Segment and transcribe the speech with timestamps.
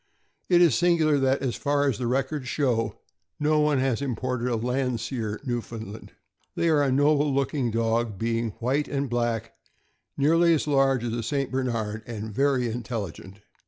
[0.49, 2.95] It is singular that, as far as the records show,
[3.39, 6.11] no one has im ported a Landseer Newfoundland.
[6.55, 9.53] They are a noble look ing dog, being white and black,
[10.17, 11.51] nearly as large as a St.
[11.51, 13.41] Bernard, and very intelligent.